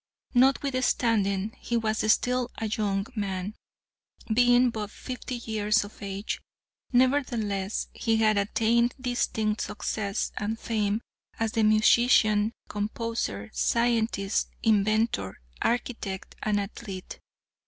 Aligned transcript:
Notwithstanding 0.33 1.55
he 1.59 1.77
was 1.77 2.11
still 2.11 2.49
a 2.57 2.65
young 2.65 3.05
man, 3.15 3.53
being 4.33 4.71
but 4.71 4.89
fifty 4.89 5.35
years 5.35 5.83
of 5.83 6.01
age, 6.01 6.41
nevertheless 6.91 7.87
he 7.93 8.15
had 8.17 8.35
attained 8.35 8.95
distinct 8.99 9.61
success 9.61 10.31
and 10.37 10.57
fame 10.59 11.01
as 11.39 11.55
a 11.55 11.61
musician, 11.61 12.51
composer, 12.67 13.51
scientist, 13.53 14.47
inventor, 14.63 15.39
architect, 15.61 16.33
and 16.41 16.59
athlete. 16.59 17.19